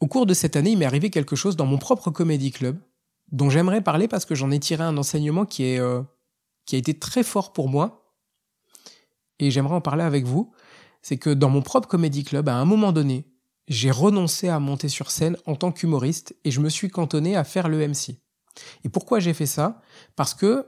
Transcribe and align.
Au 0.00 0.06
cours 0.06 0.26
de 0.26 0.34
cette 0.34 0.56
année, 0.56 0.70
il 0.70 0.78
m'est 0.78 0.84
arrivé 0.84 1.10
quelque 1.10 1.36
chose 1.36 1.56
dans 1.56 1.66
mon 1.66 1.78
propre 1.78 2.10
comédie 2.10 2.52
club 2.52 2.78
dont 3.32 3.50
j'aimerais 3.50 3.82
parler 3.82 4.08
parce 4.08 4.24
que 4.24 4.34
j'en 4.34 4.50
ai 4.50 4.58
tiré 4.58 4.82
un 4.84 4.96
enseignement 4.96 5.46
euh, 5.60 6.02
qui 6.64 6.74
a 6.74 6.78
été 6.78 6.98
très 6.98 7.22
fort 7.22 7.52
pour 7.52 7.68
moi 7.68 8.14
et 9.38 9.50
j'aimerais 9.50 9.74
en 9.74 9.80
parler 9.80 10.04
avec 10.04 10.24
vous. 10.24 10.52
C'est 11.02 11.18
que 11.18 11.30
dans 11.30 11.50
mon 11.50 11.62
propre 11.62 11.88
comédie 11.88 12.24
club, 12.24 12.48
à 12.48 12.54
un 12.54 12.64
moment 12.64 12.92
donné, 12.92 13.26
j'ai 13.68 13.90
renoncé 13.90 14.48
à 14.48 14.58
monter 14.58 14.88
sur 14.88 15.10
scène 15.10 15.36
en 15.46 15.56
tant 15.56 15.72
qu'humoriste 15.72 16.34
et 16.44 16.50
je 16.50 16.60
me 16.60 16.68
suis 16.68 16.90
cantonné 16.90 17.36
à 17.36 17.44
faire 17.44 17.68
le 17.68 17.86
MC. 17.86 18.16
Et 18.84 18.88
pourquoi 18.88 19.20
j'ai 19.20 19.34
fait 19.34 19.46
ça? 19.46 19.80
Parce 20.16 20.34
que 20.34 20.66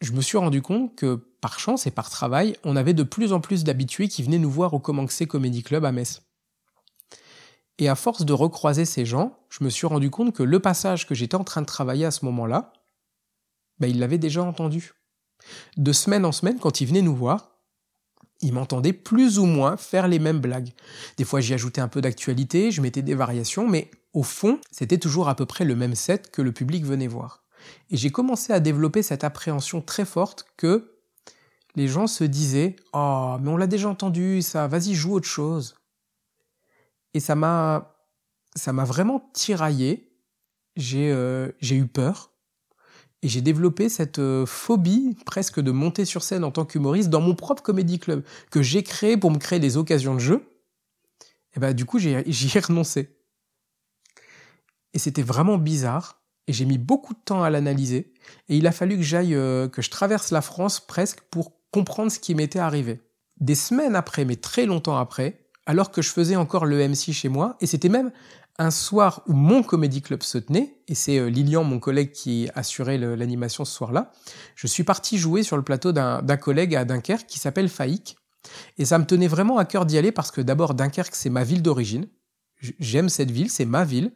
je 0.00 0.12
me 0.12 0.20
suis 0.20 0.38
rendu 0.38 0.62
compte 0.62 0.96
que 0.96 1.14
par 1.40 1.58
chance 1.58 1.86
et 1.86 1.90
par 1.90 2.10
travail, 2.10 2.56
on 2.64 2.76
avait 2.76 2.94
de 2.94 3.02
plus 3.02 3.32
en 3.32 3.40
plus 3.40 3.64
d'habitués 3.64 4.08
qui 4.08 4.22
venaient 4.22 4.38
nous 4.38 4.50
voir 4.50 4.74
au 4.74 4.80
Comanxé 4.80 5.26
Comedy 5.26 5.62
Club 5.62 5.84
à 5.84 5.92
Metz. 5.92 6.22
Et 7.78 7.88
à 7.88 7.94
force 7.94 8.24
de 8.24 8.32
recroiser 8.32 8.84
ces 8.84 9.04
gens, 9.04 9.38
je 9.50 9.64
me 9.64 9.70
suis 9.70 9.86
rendu 9.86 10.10
compte 10.10 10.34
que 10.34 10.42
le 10.42 10.60
passage 10.60 11.06
que 11.06 11.14
j'étais 11.14 11.34
en 11.34 11.44
train 11.44 11.60
de 11.60 11.66
travailler 11.66 12.04
à 12.04 12.10
ce 12.10 12.24
moment-là, 12.24 12.72
ben, 13.80 13.88
il 13.88 13.98
l'avait 13.98 14.18
déjà 14.18 14.42
entendu. 14.42 14.92
De 15.76 15.92
semaine 15.92 16.24
en 16.24 16.32
semaine, 16.32 16.58
quand 16.58 16.80
il 16.80 16.86
venait 16.86 17.02
nous 17.02 17.16
voir, 17.16 17.54
il 18.40 18.52
m'entendait 18.52 18.92
plus 18.92 19.38
ou 19.38 19.46
moins 19.46 19.76
faire 19.76 20.06
les 20.06 20.18
mêmes 20.18 20.40
blagues. 20.40 20.72
Des 21.16 21.24
fois, 21.24 21.40
j'y 21.40 21.54
ajoutais 21.54 21.80
un 21.80 21.88
peu 21.88 22.00
d'actualité, 22.00 22.70
je 22.70 22.80
mettais 22.80 23.02
des 23.02 23.14
variations, 23.14 23.68
mais 23.68 23.90
au 24.12 24.22
fond, 24.22 24.60
c'était 24.70 24.98
toujours 24.98 25.28
à 25.28 25.34
peu 25.34 25.46
près 25.46 25.64
le 25.64 25.74
même 25.74 25.94
set 25.94 26.30
que 26.30 26.42
le 26.42 26.52
public 26.52 26.84
venait 26.84 27.06
voir. 27.06 27.42
Et 27.90 27.96
j'ai 27.96 28.10
commencé 28.10 28.52
à 28.52 28.60
développer 28.60 29.02
cette 29.02 29.24
appréhension 29.24 29.80
très 29.80 30.04
forte 30.04 30.46
que 30.56 30.92
les 31.74 31.88
gens 31.88 32.06
se 32.06 32.24
disaient 32.24 32.76
Oh, 32.92 33.36
mais 33.40 33.50
on 33.50 33.56
l'a 33.56 33.66
déjà 33.66 33.88
entendu, 33.88 34.42
ça, 34.42 34.68
vas-y, 34.68 34.94
joue 34.94 35.14
autre 35.14 35.26
chose. 35.26 35.74
Et 37.14 37.20
ça 37.20 37.34
m'a, 37.34 37.96
ça 38.54 38.72
m'a 38.72 38.84
vraiment 38.84 39.30
tiraillé. 39.32 40.10
J'ai, 40.76 41.10
euh, 41.10 41.50
j'ai 41.60 41.76
eu 41.76 41.86
peur. 41.86 42.32
Et 43.22 43.28
j'ai 43.28 43.40
développé 43.40 43.88
cette 43.88 44.18
euh, 44.18 44.44
phobie 44.44 45.16
presque 45.24 45.58
de 45.58 45.70
monter 45.70 46.04
sur 46.04 46.22
scène 46.22 46.44
en 46.44 46.50
tant 46.50 46.66
qu'humoriste 46.66 47.08
dans 47.08 47.22
mon 47.22 47.34
propre 47.34 47.62
comédie 47.62 47.98
club 47.98 48.22
que 48.50 48.60
j'ai 48.60 48.82
créé 48.82 49.16
pour 49.16 49.30
me 49.30 49.38
créer 49.38 49.60
des 49.60 49.78
occasions 49.78 50.14
de 50.14 50.20
jeu. 50.20 50.46
Et 51.56 51.60
bah 51.60 51.72
du 51.72 51.86
coup 51.86 51.98
j'y 51.98 52.10
ai 52.10 52.60
renoncé. 52.60 53.16
Et 54.92 54.98
c'était 54.98 55.22
vraiment 55.22 55.56
bizarre. 55.56 56.20
Et 56.46 56.52
j'ai 56.52 56.66
mis 56.66 56.76
beaucoup 56.76 57.14
de 57.14 57.18
temps 57.24 57.42
à 57.42 57.48
l'analyser. 57.48 58.12
Et 58.48 58.58
il 58.58 58.66
a 58.66 58.72
fallu 58.72 58.96
que 58.96 59.02
j'aille, 59.02 59.34
euh, 59.34 59.68
que 59.68 59.80
je 59.80 59.88
traverse 59.88 60.30
la 60.30 60.42
France 60.42 60.80
presque 60.80 61.20
pour 61.30 61.52
comprendre 61.70 62.12
ce 62.12 62.18
qui 62.18 62.34
m'était 62.34 62.58
arrivé. 62.58 63.00
Des 63.40 63.54
semaines 63.54 63.96
après, 63.96 64.26
mais 64.26 64.36
très 64.36 64.66
longtemps 64.66 64.98
après, 64.98 65.43
alors 65.66 65.90
que 65.90 66.02
je 66.02 66.10
faisais 66.10 66.36
encore 66.36 66.66
le 66.66 66.86
MC 66.88 67.12
chez 67.12 67.28
moi, 67.28 67.56
et 67.60 67.66
c'était 67.66 67.88
même 67.88 68.10
un 68.58 68.70
soir 68.70 69.22
où 69.26 69.32
mon 69.32 69.62
comédie 69.62 70.02
club 70.02 70.22
se 70.22 70.38
tenait, 70.38 70.76
et 70.86 70.94
c'est 70.94 71.18
euh, 71.18 71.26
Lilian, 71.26 71.64
mon 71.64 71.80
collègue, 71.80 72.12
qui 72.12 72.48
assurait 72.54 72.98
l'animation 72.98 73.64
ce 73.64 73.72
soir-là, 73.74 74.12
je 74.54 74.66
suis 74.66 74.84
parti 74.84 75.18
jouer 75.18 75.42
sur 75.42 75.56
le 75.56 75.62
plateau 75.62 75.92
d'un 75.92 76.36
collègue 76.36 76.76
à 76.76 76.84
Dunkerque 76.84 77.26
qui 77.26 77.38
s'appelle 77.38 77.68
Faïk, 77.68 78.16
et 78.78 78.84
ça 78.84 78.98
me 78.98 79.06
tenait 79.06 79.26
vraiment 79.26 79.58
à 79.58 79.64
cœur 79.64 79.86
d'y 79.86 79.98
aller 79.98 80.12
parce 80.12 80.30
que 80.30 80.40
d'abord 80.40 80.74
Dunkerque, 80.74 81.14
c'est 81.14 81.30
ma 81.30 81.44
ville 81.44 81.62
d'origine, 81.62 82.06
j'aime 82.78 83.08
cette 83.08 83.30
ville, 83.30 83.50
c'est 83.50 83.64
ma 83.64 83.84
ville, 83.84 84.12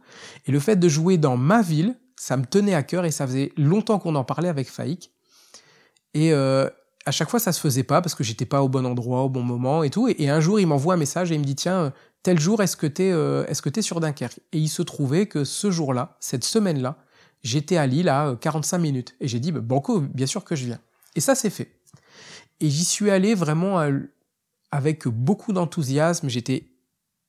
et 0.46 0.52
le 0.52 0.60
fait 0.60 0.76
de 0.76 0.88
jouer 0.88 1.18
dans 1.18 1.36
ma 1.36 1.62
ville, 1.62 1.98
ça 2.16 2.36
me 2.36 2.44
tenait 2.44 2.74
à 2.74 2.82
cœur, 2.82 3.04
et 3.04 3.10
ça 3.10 3.26
faisait 3.26 3.52
longtemps 3.56 3.98
qu'on 3.98 4.14
en 4.14 4.24
parlait 4.24 4.48
avec 4.48 4.68
Faïk, 4.68 5.10
et, 6.14 6.32
euh, 6.32 6.68
à 7.08 7.10
chaque 7.10 7.30
fois, 7.30 7.40
ça 7.40 7.52
se 7.52 7.60
faisait 7.60 7.84
pas 7.84 8.02
parce 8.02 8.14
que 8.14 8.22
j'étais 8.22 8.44
pas 8.44 8.62
au 8.62 8.68
bon 8.68 8.84
endroit, 8.84 9.22
au 9.22 9.30
bon 9.30 9.42
moment 9.42 9.82
et 9.82 9.88
tout. 9.88 10.08
Et, 10.08 10.28
un 10.28 10.40
jour, 10.40 10.60
il 10.60 10.66
m'envoie 10.66 10.94
un 10.94 10.98
message 10.98 11.32
et 11.32 11.36
il 11.36 11.40
me 11.40 11.44
dit 11.44 11.56
Tiens, 11.56 11.94
tel 12.22 12.38
jour, 12.38 12.62
est-ce 12.62 12.76
que 12.76 12.86
tu 12.86 13.04
es, 13.04 13.12
euh, 13.12 13.46
sur 13.80 14.00
Dunkerque? 14.00 14.40
Et 14.52 14.58
il 14.58 14.68
se 14.68 14.82
trouvait 14.82 15.26
que 15.26 15.44
ce 15.44 15.70
jour-là, 15.70 16.16
cette 16.20 16.44
semaine-là, 16.44 16.98
j'étais 17.42 17.78
à 17.78 17.86
Lille 17.86 18.10
à 18.10 18.36
45 18.38 18.76
euh, 18.76 18.80
minutes. 18.80 19.16
Et 19.20 19.28
j'ai 19.28 19.40
dit 19.40 19.52
bah, 19.52 19.60
Banco, 19.60 20.00
bien 20.00 20.26
sûr 20.26 20.44
que 20.44 20.54
je 20.54 20.66
viens. 20.66 20.80
Et 21.16 21.20
ça, 21.20 21.34
c'est 21.34 21.50
fait. 21.50 21.72
Et 22.60 22.68
j'y 22.68 22.84
suis 22.84 23.10
allé 23.10 23.34
vraiment 23.34 23.80
euh, 23.80 24.00
avec 24.70 25.08
beaucoup 25.08 25.54
d'enthousiasme. 25.54 26.28
J'étais. 26.28 26.68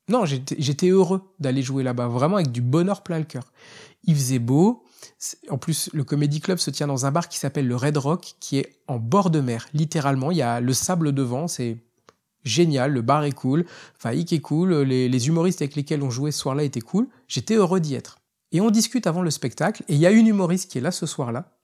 Non, 0.09 0.25
j'étais 0.25 0.89
heureux 0.89 1.21
d'aller 1.39 1.61
jouer 1.61 1.83
là-bas, 1.83 2.07
vraiment 2.07 2.35
avec 2.37 2.51
du 2.51 2.61
bonheur 2.61 3.03
plein 3.03 3.19
le 3.19 3.25
cœur. 3.25 3.43
Il 4.05 4.15
faisait 4.15 4.39
beau, 4.39 4.83
en 5.49 5.57
plus, 5.57 5.89
le 5.93 6.03
Comedy 6.03 6.39
Club 6.39 6.57
se 6.57 6.71
tient 6.71 6.87
dans 6.87 7.05
un 7.05 7.11
bar 7.11 7.29
qui 7.29 7.37
s'appelle 7.37 7.67
le 7.67 7.75
Red 7.75 7.97
Rock, 7.97 8.35
qui 8.39 8.57
est 8.57 8.77
en 8.87 8.97
bord 8.97 9.29
de 9.29 9.39
mer, 9.39 9.67
littéralement. 9.73 10.31
Il 10.31 10.37
y 10.37 10.41
a 10.41 10.61
le 10.61 10.73
sable 10.73 11.11
devant, 11.13 11.47
c'est 11.47 11.77
génial, 12.43 12.93
le 12.93 13.01
bar 13.01 13.23
est 13.25 13.33
cool, 13.33 13.65
Faïk 13.97 14.31
est 14.31 14.39
cool, 14.39 14.73
les, 14.73 15.27
humoristes 15.27 15.61
avec 15.61 15.75
lesquels 15.75 16.01
on 16.01 16.09
jouait 16.09 16.31
ce 16.31 16.39
soir-là 16.39 16.63
étaient 16.63 16.81
cool. 16.81 17.07
J'étais 17.27 17.55
heureux 17.55 17.79
d'y 17.79 17.95
être. 17.95 18.19
Et 18.51 18.61
on 18.61 18.71
discute 18.71 19.05
avant 19.07 19.21
le 19.21 19.29
spectacle, 19.29 19.83
et 19.87 19.93
il 19.93 19.99
y 19.99 20.07
a 20.07 20.11
une 20.11 20.25
humoriste 20.25 20.71
qui 20.71 20.77
est 20.77 20.81
là 20.81 20.91
ce 20.91 21.05
soir-là, 21.05 21.55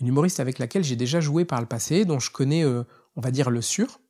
une 0.00 0.08
humoriste 0.08 0.40
avec 0.40 0.58
laquelle 0.58 0.82
j'ai 0.82 0.96
déjà 0.96 1.20
joué 1.20 1.44
par 1.44 1.60
le 1.60 1.66
passé, 1.66 2.04
dont 2.04 2.18
je 2.18 2.30
connais, 2.30 2.64
euh, 2.64 2.82
on 3.14 3.20
va 3.20 3.30
dire, 3.30 3.50
le 3.50 3.62
sur. 3.62 4.00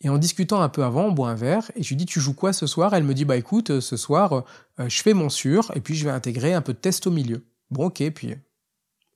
Et 0.00 0.08
en 0.08 0.18
discutant 0.18 0.60
un 0.60 0.68
peu 0.68 0.84
avant, 0.84 1.04
on 1.04 1.12
boit 1.12 1.30
un 1.30 1.34
verre, 1.34 1.70
et 1.76 1.82
je 1.82 1.88
lui 1.90 1.96
dis, 1.96 2.06
tu 2.06 2.20
joues 2.20 2.34
quoi 2.34 2.52
ce 2.52 2.66
soir? 2.66 2.94
Elle 2.94 3.04
me 3.04 3.14
dit, 3.14 3.24
bah 3.24 3.36
écoute, 3.36 3.70
euh, 3.70 3.80
ce 3.80 3.96
soir, 3.96 4.44
euh, 4.78 4.88
je 4.88 5.02
fais 5.02 5.14
mon 5.14 5.28
sur, 5.28 5.74
et 5.76 5.80
puis 5.80 5.94
je 5.94 6.04
vais 6.04 6.10
intégrer 6.10 6.54
un 6.54 6.62
peu 6.62 6.72
de 6.72 6.78
test 6.78 7.06
au 7.06 7.10
milieu. 7.10 7.44
Bon, 7.70 7.86
ok, 7.86 8.02
puis 8.10 8.34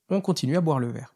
on 0.09 0.21
continue 0.21 0.57
à 0.57 0.61
boire 0.61 0.79
le 0.79 0.87
verre. 0.87 1.15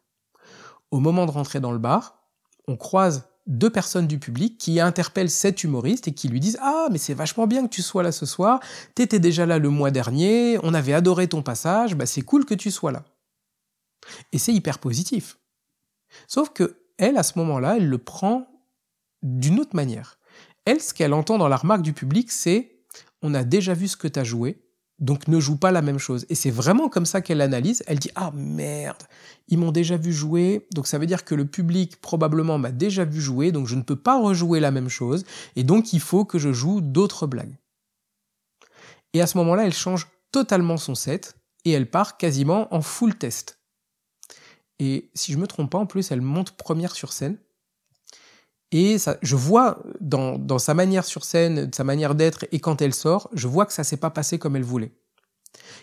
Au 0.90 0.98
moment 0.98 1.26
de 1.26 1.30
rentrer 1.30 1.60
dans 1.60 1.72
le 1.72 1.78
bar, 1.78 2.18
on 2.66 2.76
croise 2.76 3.30
deux 3.46 3.70
personnes 3.70 4.06
du 4.06 4.18
public 4.18 4.58
qui 4.58 4.80
interpellent 4.80 5.30
cet 5.30 5.64
humoriste 5.64 6.08
et 6.08 6.12
qui 6.12 6.28
lui 6.28 6.40
disent 6.40 6.58
Ah, 6.60 6.88
mais 6.90 6.98
c'est 6.98 7.14
vachement 7.14 7.46
bien 7.46 7.64
que 7.64 7.70
tu 7.72 7.82
sois 7.82 8.02
là 8.02 8.12
ce 8.12 8.26
soir, 8.26 8.60
t'étais 8.94 9.18
déjà 9.18 9.46
là 9.46 9.58
le 9.58 9.70
mois 9.70 9.90
dernier, 9.90 10.58
on 10.62 10.74
avait 10.74 10.92
adoré 10.92 11.28
ton 11.28 11.42
passage, 11.42 11.94
bah 11.94 12.06
c'est 12.06 12.22
cool 12.22 12.44
que 12.44 12.54
tu 12.54 12.70
sois 12.70 12.92
là. 12.92 13.04
Et 14.32 14.38
c'est 14.38 14.52
hyper 14.52 14.78
positif. 14.78 15.38
Sauf 16.26 16.50
que 16.50 16.76
elle, 16.98 17.16
à 17.16 17.22
ce 17.22 17.38
moment-là, 17.38 17.76
elle 17.76 17.88
le 17.88 17.98
prend 17.98 18.46
d'une 19.22 19.60
autre 19.60 19.76
manière. 19.76 20.18
Elle, 20.64 20.80
ce 20.80 20.94
qu'elle 20.94 21.14
entend 21.14 21.38
dans 21.38 21.48
la 21.48 21.56
remarque 21.56 21.82
du 21.82 21.92
public, 21.92 22.30
c'est 22.30 22.76
On 23.22 23.34
a 23.34 23.44
déjà 23.44 23.74
vu 23.74 23.86
ce 23.88 23.96
que 23.96 24.08
t'as 24.08 24.24
joué, 24.24 24.62
donc 24.98 25.28
ne 25.28 25.40
joue 25.40 25.56
pas 25.56 25.72
la 25.72 25.82
même 25.82 25.98
chose. 25.98 26.26
Et 26.28 26.34
c'est 26.34 26.50
vraiment 26.50 26.88
comme 26.88 27.06
ça 27.06 27.20
qu'elle 27.20 27.40
analyse. 27.40 27.82
Elle 27.86 27.98
dit 27.98 28.10
ah 28.14 28.30
merde, 28.34 29.02
ils 29.48 29.58
m'ont 29.58 29.72
déjà 29.72 29.96
vu 29.96 30.12
jouer, 30.12 30.66
donc 30.74 30.86
ça 30.86 30.98
veut 30.98 31.06
dire 31.06 31.24
que 31.24 31.34
le 31.34 31.46
public 31.46 32.00
probablement 32.00 32.58
m'a 32.58 32.70
déjà 32.70 33.04
vu 33.04 33.20
jouer, 33.20 33.52
donc 33.52 33.66
je 33.66 33.74
ne 33.74 33.82
peux 33.82 33.96
pas 33.96 34.20
rejouer 34.20 34.60
la 34.60 34.70
même 34.70 34.88
chose, 34.88 35.24
et 35.56 35.64
donc 35.64 35.92
il 35.92 36.00
faut 36.00 36.24
que 36.24 36.38
je 36.38 36.52
joue 36.52 36.80
d'autres 36.80 37.26
blagues. 37.26 37.56
Et 39.12 39.20
à 39.20 39.26
ce 39.26 39.38
moment-là, 39.38 39.66
elle 39.66 39.72
change 39.72 40.08
totalement 40.30 40.76
son 40.76 40.94
set 40.94 41.34
et 41.64 41.72
elle 41.72 41.90
part 41.90 42.16
quasiment 42.16 42.72
en 42.72 42.80
full 42.80 43.16
test. 43.16 43.58
Et 44.78 45.10
si 45.14 45.32
je 45.32 45.38
me 45.38 45.46
trompe 45.46 45.70
pas, 45.70 45.78
en 45.78 45.86
plus, 45.86 46.10
elle 46.10 46.22
monte 46.22 46.52
première 46.52 46.94
sur 46.94 47.12
scène. 47.12 47.36
Et 48.72 48.98
ça, 48.98 49.16
je 49.22 49.36
vois 49.36 49.82
dans, 50.00 50.38
dans 50.38 50.58
sa 50.58 50.74
manière 50.74 51.04
sur 51.04 51.24
scène, 51.24 51.70
sa 51.72 51.82
manière 51.82 52.14
d'être, 52.14 52.46
et 52.52 52.60
quand 52.60 52.80
elle 52.82 52.94
sort, 52.94 53.28
je 53.32 53.48
vois 53.48 53.66
que 53.66 53.72
ça 53.72 53.82
s'est 53.82 53.96
pas 53.96 54.10
passé 54.10 54.38
comme 54.38 54.54
elle 54.54 54.62
voulait. 54.62 54.92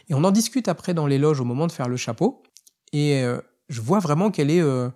Et 0.09 0.13
on 0.13 0.23
en 0.23 0.31
discute 0.31 0.69
après 0.69 0.93
dans 0.93 1.07
les 1.07 1.17
loges 1.17 1.41
au 1.41 1.45
moment 1.45 1.67
de 1.67 1.71
faire 1.73 1.89
le 1.89 1.97
chapeau, 1.97 2.43
et 2.93 3.21
euh, 3.23 3.39
je 3.67 3.81
vois 3.81 3.99
vraiment 3.99 4.31
qu'elle 4.31 4.49
est, 4.49 4.61
euh, 4.61 4.89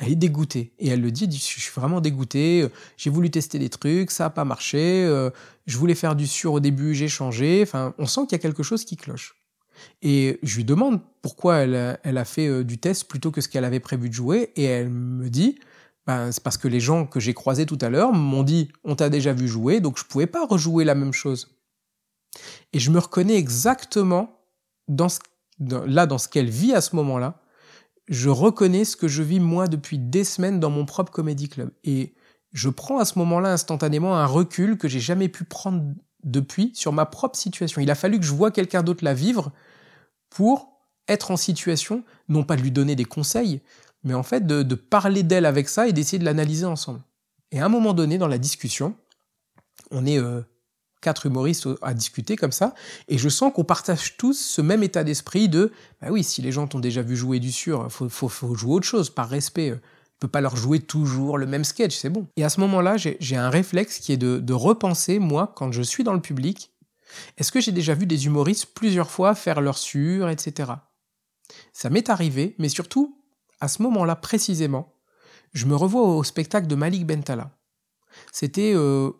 elle 0.00 0.10
est 0.10 0.16
dégoûtée. 0.16 0.72
Et 0.80 0.88
elle 0.88 1.00
le 1.00 1.12
dit, 1.12 1.28
je 1.30 1.60
suis 1.60 1.72
vraiment 1.72 2.00
dégoûtée, 2.00 2.66
j'ai 2.96 3.10
voulu 3.10 3.30
tester 3.30 3.60
des 3.60 3.68
trucs, 3.68 4.10
ça 4.10 4.26
a 4.26 4.30
pas 4.30 4.44
marché, 4.44 5.04
euh, 5.04 5.30
je 5.66 5.78
voulais 5.78 5.94
faire 5.94 6.16
du 6.16 6.26
sur 6.26 6.54
au 6.54 6.60
début, 6.60 6.92
j'ai 6.92 7.08
changé, 7.08 7.60
enfin, 7.62 7.94
on 7.98 8.06
sent 8.06 8.22
qu'il 8.22 8.32
y 8.32 8.40
a 8.40 8.42
quelque 8.42 8.64
chose 8.64 8.84
qui 8.84 8.96
cloche. 8.96 9.36
Et 10.00 10.40
je 10.42 10.56
lui 10.56 10.64
demande 10.64 11.00
pourquoi 11.22 11.58
elle, 11.58 12.00
elle 12.02 12.18
a 12.18 12.24
fait 12.24 12.64
du 12.64 12.78
test 12.78 13.04
plutôt 13.08 13.30
que 13.30 13.40
ce 13.40 13.48
qu'elle 13.48 13.64
avait 13.64 13.80
prévu 13.80 14.08
de 14.08 14.14
jouer, 14.14 14.50
et 14.56 14.64
elle 14.64 14.88
me 14.88 15.30
dit, 15.30 15.60
ben, 16.06 16.32
c'est 16.32 16.42
parce 16.42 16.56
que 16.56 16.68
les 16.68 16.80
gens 16.80 17.06
que 17.06 17.20
j'ai 17.20 17.34
croisés 17.34 17.66
tout 17.66 17.78
à 17.80 17.88
l'heure 17.88 18.12
m'ont 18.12 18.42
dit 18.42 18.68
on 18.84 18.96
t'a 18.96 19.08
déjà 19.08 19.32
vu 19.32 19.46
jouer, 19.46 19.80
donc 19.80 19.98
je 19.98 20.04
pouvais 20.04 20.26
pas 20.26 20.46
rejouer 20.46 20.84
la 20.84 20.94
même 20.94 21.12
chose. 21.12 21.56
Et 22.72 22.78
je 22.78 22.90
me 22.90 22.98
reconnais 22.98 23.36
exactement 23.36 24.40
là 25.68 26.06
dans 26.06 26.18
ce 26.18 26.28
qu'elle 26.28 26.50
vit 26.50 26.74
à 26.74 26.80
ce 26.80 26.96
moment-là. 26.96 27.40
Je 28.08 28.28
reconnais 28.28 28.84
ce 28.84 28.96
que 28.96 29.06
je 29.06 29.22
vis 29.22 29.38
moi 29.38 29.68
depuis 29.68 29.98
des 29.98 30.24
semaines 30.24 30.58
dans 30.58 30.70
mon 30.70 30.86
propre 30.86 31.12
comédie 31.12 31.48
club. 31.48 31.70
Et 31.84 32.14
je 32.52 32.68
prends 32.68 32.98
à 32.98 33.04
ce 33.04 33.18
moment-là 33.20 33.52
instantanément 33.52 34.16
un 34.16 34.26
recul 34.26 34.76
que 34.76 34.88
j'ai 34.88 35.00
jamais 35.00 35.28
pu 35.28 35.44
prendre 35.44 35.84
depuis 36.24 36.72
sur 36.74 36.92
ma 36.92 37.06
propre 37.06 37.38
situation. 37.38 37.80
Il 37.80 37.90
a 37.90 37.94
fallu 37.94 38.18
que 38.18 38.26
je 38.26 38.32
vois 38.32 38.50
quelqu'un 38.50 38.82
d'autre 38.82 39.04
la 39.04 39.14
vivre 39.14 39.52
pour 40.30 40.72
être 41.08 41.30
en 41.30 41.36
situation, 41.36 42.04
non 42.28 42.44
pas 42.44 42.56
de 42.56 42.62
lui 42.62 42.70
donner 42.70 42.96
des 42.96 43.04
conseils, 43.04 43.60
mais 44.04 44.14
en 44.14 44.22
fait 44.22 44.46
de, 44.46 44.74
parler 44.74 45.22
d'elle 45.22 45.46
avec 45.46 45.68
ça 45.68 45.88
et 45.88 45.92
d'essayer 45.92 46.18
de 46.18 46.24
l'analyser 46.24 46.66
ensemble. 46.66 47.00
Et 47.50 47.60
à 47.60 47.66
un 47.66 47.68
moment 47.68 47.92
donné, 47.92 48.18
dans 48.18 48.28
la 48.28 48.38
discussion, 48.38 48.94
on 49.90 50.06
est 50.06 50.18
euh, 50.18 50.40
quatre 51.00 51.26
humoristes 51.26 51.68
à 51.82 51.94
discuter 51.94 52.36
comme 52.36 52.52
ça, 52.52 52.74
et 53.08 53.18
je 53.18 53.28
sens 53.28 53.52
qu'on 53.52 53.64
partage 53.64 54.16
tous 54.16 54.38
ce 54.38 54.62
même 54.62 54.82
état 54.82 55.04
d'esprit 55.04 55.48
de, 55.48 55.72
bah 56.00 56.08
oui, 56.10 56.24
si 56.24 56.42
les 56.42 56.52
gens 56.52 56.66
t'ont 56.66 56.80
déjà 56.80 57.02
vu 57.02 57.16
jouer 57.16 57.40
du 57.40 57.52
sur, 57.52 57.90
faut, 57.90 58.54
jouer 58.54 58.72
autre 58.72 58.86
chose, 58.86 59.10
par 59.10 59.28
respect. 59.28 59.70
Euh, 59.70 59.80
peut 60.22 60.28
pas 60.28 60.40
leur 60.40 60.54
jouer 60.54 60.78
toujours 60.78 61.36
le 61.36 61.46
même 61.46 61.64
sketch, 61.64 61.96
c'est 61.96 62.08
bon. 62.08 62.28
Et 62.36 62.44
à 62.44 62.48
ce 62.48 62.60
moment-là, 62.60 62.96
j'ai 62.96 63.36
un 63.36 63.50
réflexe 63.50 63.98
qui 63.98 64.12
est 64.12 64.16
de, 64.16 64.38
de 64.38 64.52
repenser, 64.52 65.18
moi, 65.18 65.52
quand 65.56 65.72
je 65.72 65.82
suis 65.82 66.04
dans 66.04 66.14
le 66.14 66.20
public, 66.20 66.70
Est-ce 67.36 67.50
que 67.50 67.60
j'ai 67.60 67.72
déjà 67.72 67.94
vu 67.94 68.06
des 68.06 68.26
humoristes 68.26 68.66
plusieurs 68.66 69.10
fois 69.10 69.34
faire 69.34 69.60
leur 69.60 69.76
sur, 69.76 70.28
etc. 70.28 70.72
Ça 71.72 71.90
m'est 71.90 72.08
arrivé, 72.08 72.54
mais 72.58 72.68
surtout, 72.68 73.21
à 73.62 73.68
ce 73.68 73.80
moment-là 73.82 74.16
précisément, 74.16 74.92
je 75.52 75.66
me 75.66 75.76
revois 75.76 76.02
au 76.02 76.24
spectacle 76.24 76.66
de 76.66 76.74
Malik 76.74 77.06
Bentala. 77.06 77.52
C'était 78.32 78.72
euh, 78.74 79.12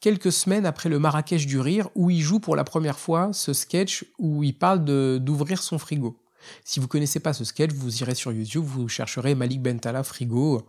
quelques 0.00 0.30
semaines 0.30 0.66
après 0.66 0.88
le 0.88 1.00
Marrakech 1.00 1.46
du 1.46 1.58
Rire, 1.58 1.88
où 1.96 2.08
il 2.08 2.20
joue 2.20 2.38
pour 2.38 2.54
la 2.54 2.62
première 2.62 2.96
fois 2.96 3.32
ce 3.32 3.52
sketch 3.52 4.06
où 4.20 4.44
il 4.44 4.56
parle 4.56 4.84
d'ouvrir 5.18 5.60
son 5.60 5.78
frigo. 5.78 6.22
Si 6.64 6.78
vous 6.78 6.86
connaissez 6.86 7.18
pas 7.18 7.32
ce 7.32 7.42
sketch, 7.42 7.72
vous 7.72 8.00
irez 8.02 8.14
sur 8.14 8.30
YouTube, 8.30 8.62
vous 8.64 8.88
chercherez 8.88 9.34
Malik 9.34 9.62
Bentala 9.62 10.04
frigo. 10.04 10.62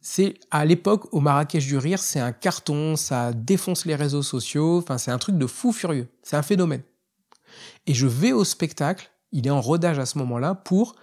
C'est 0.00 0.34
à 0.52 0.64
l'époque 0.64 1.12
au 1.12 1.18
Marrakech 1.18 1.66
du 1.66 1.76
Rire, 1.76 1.98
c'est 1.98 2.20
un 2.20 2.32
carton, 2.32 2.94
ça 2.94 3.32
défonce 3.32 3.84
les 3.84 3.96
réseaux 3.96 4.22
sociaux, 4.22 4.84
c'est 4.96 5.10
un 5.10 5.18
truc 5.18 5.36
de 5.38 5.46
fou 5.48 5.72
furieux, 5.72 6.06
c'est 6.22 6.36
un 6.36 6.42
phénomène. 6.42 6.82
Et 7.88 7.94
je 7.94 8.06
vais 8.06 8.30
au 8.30 8.44
spectacle, 8.44 9.10
il 9.32 9.48
est 9.48 9.50
en 9.50 9.60
rodage 9.60 9.98
à 9.98 10.06
ce 10.06 10.18
moment-là, 10.18 10.54
pour 10.54 10.94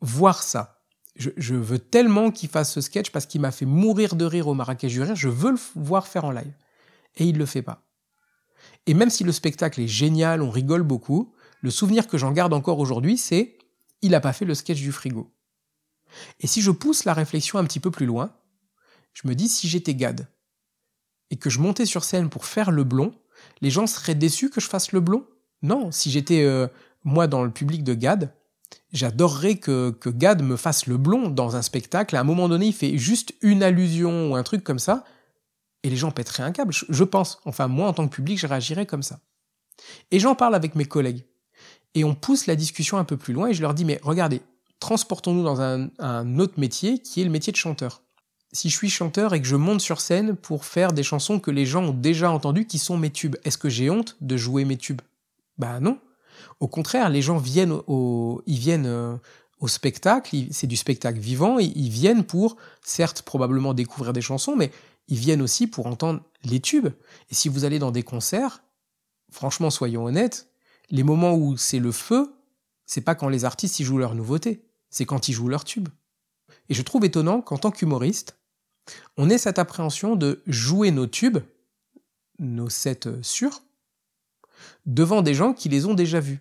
voir 0.00 0.42
ça. 0.42 0.71
Je, 1.14 1.54
veux 1.54 1.78
tellement 1.78 2.30
qu'il 2.30 2.48
fasse 2.48 2.72
ce 2.72 2.80
sketch 2.80 3.10
parce 3.10 3.26
qu'il 3.26 3.40
m'a 3.40 3.52
fait 3.52 3.66
mourir 3.66 4.16
de 4.16 4.24
rire 4.24 4.48
au 4.48 4.54
Marrakech 4.54 4.92
du 4.92 5.02
Rire, 5.02 5.14
je 5.14 5.28
veux 5.28 5.50
le 5.50 5.58
voir 5.76 6.08
faire 6.08 6.24
en 6.24 6.30
live. 6.30 6.52
Et 7.16 7.26
il 7.26 7.36
le 7.36 7.46
fait 7.46 7.62
pas. 7.62 7.84
Et 8.86 8.94
même 8.94 9.10
si 9.10 9.22
le 9.22 9.32
spectacle 9.32 9.80
est 9.80 9.88
génial, 9.88 10.40
on 10.42 10.50
rigole 10.50 10.82
beaucoup, 10.82 11.34
le 11.60 11.70
souvenir 11.70 12.08
que 12.08 12.18
j'en 12.18 12.32
garde 12.32 12.54
encore 12.54 12.78
aujourd'hui, 12.78 13.18
c'est 13.18 13.58
il 14.00 14.12
n'a 14.12 14.20
pas 14.20 14.32
fait 14.32 14.44
le 14.44 14.54
sketch 14.54 14.80
du 14.80 14.90
frigo. 14.90 15.32
Et 16.40 16.46
si 16.46 16.62
je 16.62 16.70
pousse 16.70 17.04
la 17.04 17.14
réflexion 17.14 17.58
un 17.58 17.64
petit 17.64 17.80
peu 17.80 17.90
plus 17.90 18.06
loin, 18.06 18.34
je 19.12 19.28
me 19.28 19.34
dis 19.34 19.48
si 19.48 19.68
j'étais 19.68 19.94
Gad 19.94 20.26
et 21.30 21.36
que 21.36 21.50
je 21.50 21.60
montais 21.60 21.86
sur 21.86 22.04
scène 22.04 22.28
pour 22.28 22.46
faire 22.46 22.70
le 22.70 22.84
blond, 22.84 23.14
les 23.60 23.70
gens 23.70 23.86
seraient 23.86 24.14
déçus 24.14 24.50
que 24.50 24.60
je 24.60 24.68
fasse 24.68 24.92
le 24.92 25.00
blond? 25.00 25.26
Non, 25.62 25.92
si 25.92 26.10
j'étais 26.10 26.42
euh, 26.42 26.66
moi 27.04 27.26
dans 27.26 27.44
le 27.44 27.50
public 27.50 27.84
de 27.84 27.94
Gad, 27.94 28.34
j'adorerais 28.92 29.56
que, 29.56 29.94
Gad 30.06 30.42
me 30.42 30.56
fasse 30.56 30.86
le 30.86 30.96
blond 30.96 31.28
dans 31.28 31.56
un 31.56 31.62
spectacle. 31.62 32.16
À 32.16 32.20
un 32.20 32.24
moment 32.24 32.48
donné, 32.48 32.66
il 32.66 32.72
fait 32.72 32.98
juste 32.98 33.34
une 33.42 33.62
allusion 33.62 34.30
ou 34.30 34.36
un 34.36 34.42
truc 34.42 34.64
comme 34.64 34.78
ça, 34.78 35.04
et 35.82 35.90
les 35.90 35.96
gens 35.96 36.10
pèteraient 36.10 36.42
un 36.42 36.52
câble. 36.52 36.72
Je 36.72 37.04
pense. 37.04 37.40
Enfin, 37.44 37.68
moi, 37.68 37.88
en 37.88 37.92
tant 37.92 38.06
que 38.06 38.14
public, 38.14 38.38
je 38.38 38.46
réagirais 38.46 38.86
comme 38.86 39.02
ça. 39.02 39.20
Et 40.10 40.20
j'en 40.20 40.34
parle 40.34 40.54
avec 40.54 40.74
mes 40.74 40.84
collègues. 40.84 41.24
Et 41.94 42.04
on 42.04 42.14
pousse 42.14 42.46
la 42.46 42.56
discussion 42.56 42.98
un 42.98 43.04
peu 43.04 43.16
plus 43.16 43.34
loin 43.34 43.48
et 43.48 43.54
je 43.54 43.62
leur 43.62 43.74
dis, 43.74 43.84
mais 43.84 44.00
regardez, 44.02 44.40
transportons-nous 44.80 45.42
dans 45.42 45.60
un, 45.60 45.90
un 45.98 46.38
autre 46.38 46.58
métier 46.58 47.00
qui 47.00 47.20
est 47.20 47.24
le 47.24 47.30
métier 47.30 47.52
de 47.52 47.58
chanteur 47.58 48.02
si 48.52 48.68
je 48.68 48.76
suis 48.76 48.90
chanteur 48.90 49.34
et 49.34 49.40
que 49.40 49.48
je 49.48 49.56
monte 49.56 49.80
sur 49.80 50.00
scène 50.00 50.36
pour 50.36 50.64
faire 50.64 50.92
des 50.92 51.02
chansons 51.02 51.40
que 51.40 51.50
les 51.50 51.66
gens 51.66 51.84
ont 51.84 51.92
déjà 51.92 52.30
entendues 52.30 52.66
qui 52.66 52.78
sont 52.78 52.96
mes 52.96 53.10
tubes, 53.10 53.36
est-ce 53.44 53.58
que 53.58 53.70
j'ai 53.70 53.90
honte 53.90 54.16
de 54.20 54.36
jouer 54.36 54.64
mes 54.64 54.76
tubes? 54.76 55.00
Bah 55.58 55.80
non. 55.80 55.98
Au 56.60 56.68
contraire, 56.68 57.08
les 57.08 57.22
gens 57.22 57.38
viennent 57.38 57.72
au, 57.86 58.42
ils 58.46 58.58
viennent 58.58 58.86
euh, 58.86 59.16
au 59.60 59.68
spectacle, 59.68 60.36
c'est 60.50 60.66
du 60.66 60.76
spectacle 60.76 61.18
vivant, 61.18 61.58
ils 61.58 61.90
viennent 61.90 62.24
pour, 62.24 62.56
certes, 62.82 63.22
probablement 63.22 63.74
découvrir 63.74 64.12
des 64.12 64.20
chansons, 64.20 64.56
mais 64.56 64.72
ils 65.08 65.18
viennent 65.18 65.42
aussi 65.42 65.66
pour 65.66 65.86
entendre 65.86 66.22
les 66.44 66.60
tubes. 66.60 66.88
Et 67.30 67.34
si 67.34 67.48
vous 67.48 67.64
allez 67.64 67.78
dans 67.78 67.92
des 67.92 68.02
concerts, 68.02 68.62
franchement, 69.30 69.70
soyons 69.70 70.04
honnêtes, 70.04 70.48
les 70.90 71.02
moments 71.02 71.34
où 71.34 71.56
c'est 71.56 71.78
le 71.78 71.92
feu, 71.92 72.34
c'est 72.86 73.00
pas 73.00 73.14
quand 73.14 73.28
les 73.28 73.44
artistes 73.44 73.78
y 73.80 73.84
jouent 73.84 73.98
leur 73.98 74.14
nouveauté, 74.14 74.64
c'est 74.90 75.06
quand 75.06 75.28
ils 75.28 75.32
jouent 75.32 75.48
leurs 75.48 75.64
tubes. 75.64 75.88
Et 76.68 76.74
je 76.74 76.82
trouve 76.82 77.04
étonnant 77.04 77.40
qu'en 77.40 77.58
tant 77.58 77.70
qu'humoriste, 77.70 78.38
on 79.16 79.30
ait 79.30 79.38
cette 79.38 79.58
appréhension 79.58 80.16
de 80.16 80.42
jouer 80.46 80.90
nos 80.90 81.06
tubes, 81.06 81.38
nos 82.38 82.68
sets 82.68 83.22
sûrs, 83.22 83.62
devant 84.86 85.22
des 85.22 85.34
gens 85.34 85.52
qui 85.52 85.68
les 85.68 85.86
ont 85.86 85.94
déjà 85.94 86.20
vus. 86.20 86.40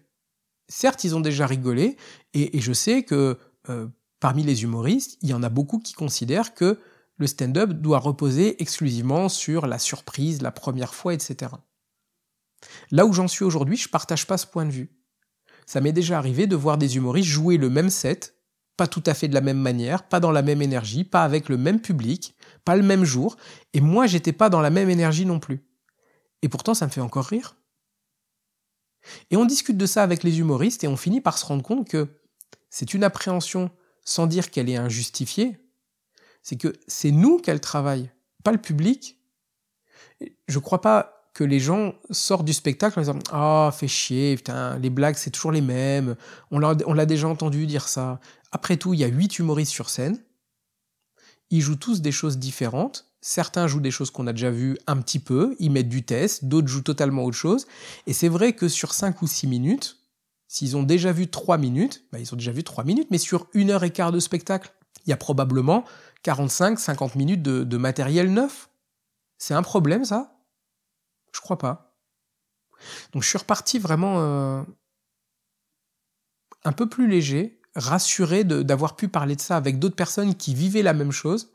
Certes, 0.68 1.04
ils 1.04 1.16
ont 1.16 1.20
déjà 1.20 1.46
rigolé, 1.46 1.98
et, 2.34 2.60
je 2.60 2.74
sais 2.74 3.04
que 3.04 3.38
euh, 3.70 3.88
parmi 4.20 4.44
les 4.44 4.64
humoristes, 4.64 5.18
il 5.22 5.30
y 5.30 5.34
en 5.34 5.44
a 5.44 5.50
beaucoup 5.50 5.80
qui 5.80 5.94
considèrent 5.94 6.54
que 6.54 6.80
le 7.18 7.28
stand-up 7.28 7.72
doit 7.72 8.00
reposer 8.00 8.62
exclusivement 8.62 9.30
sur 9.30 9.68
la 9.68 9.78
surprise, 9.78 10.42
la 10.42 10.52
première 10.52 10.96
fois, 10.96 11.14
etc. 11.14 11.52
Là 12.90 13.06
où 13.06 13.14
j'en 13.14 13.28
suis 13.28 13.46
aujourd'hui, 13.46 13.78
je 13.78 13.90
partage 13.90 14.26
pas 14.26 14.38
ce 14.38 14.48
point 14.48 14.66
de 14.66 14.72
vue. 14.72 14.90
Ça 15.66 15.82
m'est 15.82 15.92
déjà 15.92 16.18
arrivé 16.18 16.48
de 16.48 16.56
voir 16.56 16.78
des 16.78 16.96
humoristes 16.98 17.30
jouer 17.30 17.58
le 17.58 17.70
même 17.70 17.90
set, 17.90 18.36
pas 18.78 18.88
tout 18.88 19.04
à 19.06 19.14
fait 19.14 19.28
de 19.28 19.34
la 19.34 19.42
même 19.42 19.60
manière, 19.60 20.08
pas 20.08 20.20
dans 20.20 20.32
la 20.32 20.42
même 20.42 20.62
énergie, 20.62 21.04
pas 21.04 21.24
avec 21.24 21.50
le 21.50 21.58
même 21.58 21.80
public, 21.80 22.36
pas 22.66 22.76
le 22.76 22.84
même 22.84 23.04
jour, 23.04 23.38
et 23.74 23.82
moi 23.82 24.08
j'étais 24.08 24.34
pas 24.34 24.50
dans 24.50 24.62
la 24.62 24.70
même 24.70 24.90
énergie 24.90 25.26
non 25.26 25.40
plus. 25.40 25.64
Et 26.42 26.50
pourtant 26.50 26.74
ça 26.74 26.86
me 26.88 26.92
fait 26.92 27.02
encore 27.02 27.26
rire. 27.26 27.56
Et 29.32 29.38
on 29.38 29.46
discute 29.46 29.78
de 29.78 29.86
ça 29.86 30.04
avec 30.04 30.24
les 30.24 30.40
humoristes 30.40 30.84
et 30.84 30.88
on 30.88 30.98
finit 30.98 31.22
par 31.22 31.38
se 31.38 31.46
rendre 31.46 31.64
compte 31.64 31.88
que 31.88 32.08
c'est 32.70 32.94
une 32.94 33.04
appréhension 33.04 33.72
sans 34.04 34.28
dire 34.28 34.52
qu'elle 34.52 34.70
est 34.70 34.76
injustifiée, 34.76 35.58
c'est 36.44 36.58
que 36.58 36.74
c'est 36.88 37.12
nous 37.12 37.38
qu'elle 37.38 37.62
travaille, 37.62 38.12
pas 38.44 38.52
le 38.52 38.58
public. 38.58 39.20
Je 40.48 40.60
crois 40.60 40.82
pas 40.82 41.30
que 41.34 41.44
les 41.44 41.60
gens 41.60 41.96
sortent 42.10 42.46
du 42.46 42.54
spectacle 42.54 43.00
en 43.00 43.04
disant 43.04 43.20
Ah, 43.32 43.72
oh, 43.72 43.88
chier, 43.88 44.36
putain, 44.36 44.78
les 44.80 44.90
blagues 44.90 45.16
c'est 45.16 45.32
toujours 45.32 45.52
les 45.52 45.62
mêmes, 45.62 46.16
on 46.50 46.60
l'a 46.60 47.06
déjà 47.06 47.28
entendu 47.28 47.66
dire 47.68 47.88
ça. 47.88 48.20
Après 48.52 48.76
tout, 48.76 48.94
il 48.94 49.00
y 49.00 49.04
a 49.04 49.08
huit 49.08 49.40
humoristes 49.40 49.72
sur 49.72 49.90
scène, 49.90 50.22
ils 51.52 51.62
jouent 51.62 51.78
tous 51.78 52.02
des 52.02 52.12
choses 52.12 52.38
différentes. 52.38 53.11
Certains 53.22 53.68
jouent 53.68 53.82
des 53.82 53.92
choses 53.92 54.10
qu'on 54.10 54.26
a 54.26 54.34
déjà 54.34 54.50
vues 54.50 54.78
un 54.88 54.98
petit 54.98 55.20
peu, 55.20 55.56
ils 55.60 55.72
mettent 55.72 55.90
du 55.90 56.04
test, 56.04 56.46
d'autres 56.46 56.68
jouent 56.68 56.82
totalement 56.82 57.24
autre 57.24 57.38
chose. 57.38 57.68
Et 58.08 58.14
c'est 58.14 58.28
vrai 58.28 58.54
que 58.54 58.68
sur 58.68 58.94
5 58.94 59.22
ou 59.22 59.28
6 59.28 59.46
minutes, 59.48 59.98
s'ils 60.48 60.76
ont 60.76 60.84
déjà 60.84 61.12
vu 61.12 61.30
3 61.30 61.60
minutes, 61.60 62.04
bah 62.12 62.20
ils 62.20 62.34
ont 62.34 62.38
déjà 62.38 62.52
vu 62.52 62.64
3 62.64 62.84
minutes, 62.84 63.10
mais 63.12 63.20
sur 63.20 63.48
une 63.54 63.70
heure 63.70 63.84
et 63.84 63.92
quart 63.92 64.12
de 64.12 64.20
spectacle, 64.20 64.74
il 65.06 65.12
y 65.12 65.14
a 65.14 65.18
probablement 65.18 65.86
45-50 66.26 67.18
minutes 67.18 67.42
de, 67.44 67.78
matériel 67.78 68.34
neuf. 68.34 68.70
C'est 69.38 69.54
un 69.54 69.64
problème 69.64 70.04
ça? 70.04 70.36
Je 71.34 71.42
crois 71.42 71.58
pas. 71.58 71.96
Donc 73.14 73.22
je 73.24 73.30
suis 73.30 73.38
reparti 73.38 73.78
vraiment 73.80 74.20
euh, 74.20 74.64
un 76.64 76.72
peu 76.72 76.90
plus 76.90 77.08
léger, 77.08 77.62
rassuré 77.76 78.44
d'avoir 78.44 78.96
pu 78.96 79.08
parler 79.08 79.36
de 79.36 79.42
ça 79.42 79.58
avec 79.58 79.80
d'autres 79.80 79.96
personnes 79.96 80.36
qui 80.36 80.56
vivaient 80.56 80.82
la 80.82 80.94
même 80.94 81.12
chose. 81.12 81.52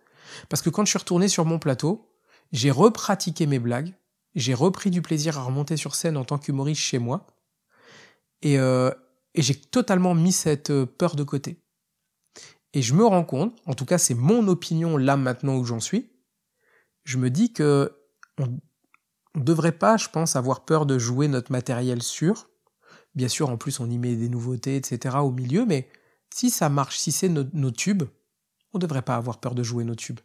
Parce 0.48 0.62
que 0.62 0.70
quand 0.70 0.84
je 0.84 0.90
suis 0.90 0.98
retourné 0.98 1.28
sur 1.28 1.44
mon 1.44 1.58
plateau, 1.58 2.10
j'ai 2.52 2.70
repratiqué 2.70 3.46
mes 3.46 3.58
blagues, 3.58 3.94
j'ai 4.34 4.54
repris 4.54 4.90
du 4.90 5.02
plaisir 5.02 5.38
à 5.38 5.42
remonter 5.42 5.76
sur 5.76 5.94
scène 5.94 6.16
en 6.16 6.24
tant 6.24 6.38
qu'humoriste 6.38 6.80
chez 6.80 6.98
moi, 6.98 7.26
et, 8.42 8.58
euh, 8.58 8.90
j'ai 9.34 9.54
totalement 9.54 10.14
mis 10.14 10.32
cette 10.32 10.70
euh, 10.70 10.86
peur 10.86 11.16
de 11.16 11.22
côté. 11.22 11.62
Et 12.72 12.82
je 12.82 12.94
me 12.94 13.04
rends 13.04 13.24
compte, 13.24 13.58
en 13.66 13.74
tout 13.74 13.86
cas 13.86 13.98
c'est 13.98 14.14
mon 14.14 14.48
opinion 14.48 14.96
là 14.96 15.16
maintenant 15.16 15.56
où 15.56 15.64
j'en 15.64 15.80
suis, 15.80 16.10
je 17.04 17.18
me 17.18 17.30
dis 17.30 17.52
que 17.52 17.96
on, 18.38 18.58
on 19.36 19.40
devrait 19.40 19.72
pas, 19.72 19.96
je 19.96 20.08
pense, 20.08 20.34
avoir 20.34 20.64
peur 20.64 20.86
de 20.86 20.98
jouer 20.98 21.28
notre 21.28 21.52
matériel 21.52 22.02
sûr. 22.02 22.48
Bien 23.14 23.28
sûr, 23.28 23.50
en 23.50 23.58
plus, 23.58 23.80
on 23.80 23.90
y 23.90 23.98
met 23.98 24.16
des 24.16 24.28
nouveautés, 24.28 24.76
etc. 24.76 25.16
au 25.20 25.30
milieu, 25.30 25.66
mais 25.66 25.88
si 26.34 26.50
ça 26.50 26.68
marche, 26.68 26.98
si 26.98 27.12
c'est 27.12 27.28
nos, 27.28 27.70
tubes, 27.70 28.04
on 28.72 28.78
ne 28.78 28.80
devrait 28.80 29.02
pas 29.02 29.16
avoir 29.16 29.38
peur 29.40 29.54
de 29.54 29.62
jouer 29.62 29.84
nos 29.84 29.94
tubes. 29.94 30.20